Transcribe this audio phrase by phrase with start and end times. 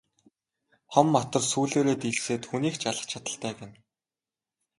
[0.91, 3.75] Том матар сүүлээрээ дэлсээд хүнийг ч алах чадалтай гэнэ.